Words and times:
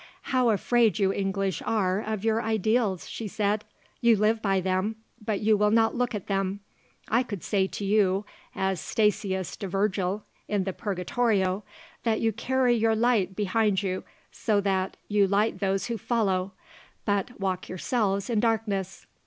"How 0.33 0.49
afraid 0.49 0.97
you 0.97 1.13
English 1.13 1.61
are 1.63 1.99
of 2.01 2.25
your 2.25 2.41
ideals," 2.41 3.07
she 3.07 3.27
said. 3.27 3.63
"You 3.99 4.17
live 4.17 4.41
by 4.41 4.59
them, 4.59 4.95
but 5.23 5.41
you 5.41 5.55
will 5.55 5.69
not 5.69 5.93
look 5.93 6.15
at 6.15 6.25
them. 6.25 6.61
I 7.09 7.21
could 7.21 7.43
say 7.43 7.67
to 7.67 7.85
you 7.85 8.25
as 8.55 8.81
Statius 8.81 9.55
to 9.57 9.67
Virgil 9.67 10.23
in 10.47 10.63
the 10.63 10.73
Purgatorio 10.73 11.63
that 12.01 12.19
you 12.19 12.33
carry 12.33 12.73
your 12.73 12.95
light 12.95 13.35
behind 13.35 13.83
you 13.83 14.03
so 14.31 14.59
that 14.61 14.97
you 15.07 15.27
light 15.27 15.59
those 15.59 15.85
who 15.85 15.99
follow, 15.99 16.53
but 17.05 17.39
walk 17.39 17.69
yourselves 17.69 18.27
in 18.27 18.39
darkness. 18.39 19.05